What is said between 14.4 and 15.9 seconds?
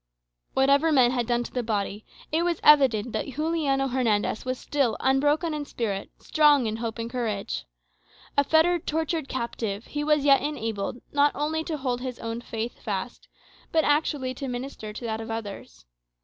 minister to that of others.